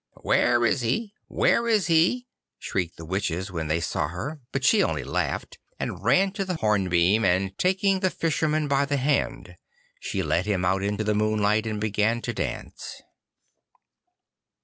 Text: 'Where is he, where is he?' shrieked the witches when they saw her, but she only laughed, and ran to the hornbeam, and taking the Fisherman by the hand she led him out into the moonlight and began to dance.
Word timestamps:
'Where 0.23 0.65
is 0.65 0.81
he, 0.81 1.13
where 1.27 1.67
is 1.67 1.85
he?' 1.85 2.25
shrieked 2.57 2.97
the 2.97 3.05
witches 3.05 3.51
when 3.51 3.67
they 3.67 3.79
saw 3.79 4.07
her, 4.07 4.41
but 4.51 4.63
she 4.65 4.81
only 4.81 5.03
laughed, 5.03 5.59
and 5.79 6.03
ran 6.03 6.31
to 6.31 6.43
the 6.43 6.55
hornbeam, 6.55 7.23
and 7.23 7.55
taking 7.59 7.99
the 7.99 8.09
Fisherman 8.09 8.67
by 8.67 8.83
the 8.85 8.97
hand 8.97 9.55
she 9.99 10.23
led 10.23 10.47
him 10.47 10.65
out 10.65 10.81
into 10.81 11.03
the 11.03 11.13
moonlight 11.13 11.67
and 11.67 11.79
began 11.79 12.19
to 12.23 12.33
dance. 12.33 13.03